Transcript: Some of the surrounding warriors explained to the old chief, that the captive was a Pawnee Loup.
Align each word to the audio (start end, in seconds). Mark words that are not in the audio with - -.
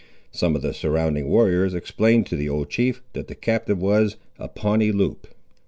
Some 0.31 0.55
of 0.55 0.63
the 0.63 0.73
surrounding 0.73 1.27
warriors 1.29 1.75
explained 1.75 2.25
to 2.25 2.35
the 2.35 2.49
old 2.49 2.71
chief, 2.71 3.03
that 3.13 3.27
the 3.27 3.35
captive 3.35 3.79
was 3.79 4.15
a 4.39 4.47
Pawnee 4.47 4.91
Loup. 4.91 5.27